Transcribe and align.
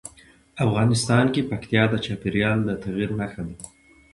افغانستان 0.65 1.25
کې 1.33 1.47
پکتیا 1.51 1.83
د 1.89 1.93
چاپېریال 2.05 2.59
د 2.65 2.69
تغیر 2.83 3.09
نښه 3.19 3.41
ده. 3.47 3.55